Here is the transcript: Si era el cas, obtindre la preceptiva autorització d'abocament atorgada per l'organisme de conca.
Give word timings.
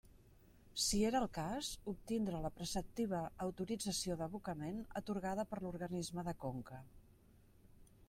Si 0.83 1.01
era 1.09 1.19
el 1.25 1.29
cas, 1.37 1.69
obtindre 1.91 2.41
la 2.47 2.51
preceptiva 2.57 3.21
autorització 3.47 4.19
d'abocament 4.23 4.83
atorgada 5.03 5.49
per 5.53 5.63
l'organisme 5.67 6.29
de 6.33 6.39
conca. 6.47 6.85